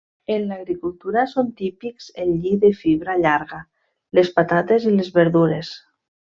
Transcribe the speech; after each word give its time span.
En 0.35 0.45
l'agricultura 0.51 1.25
són 1.33 1.51
típics 1.59 2.07
el 2.23 2.33
lli 2.45 2.55
de 2.65 2.73
fibra 2.79 3.19
llarga, 3.21 3.61
les 4.21 4.35
patates 4.41 4.93
i 4.93 4.99
les 4.99 5.15
verdures. 5.23 5.75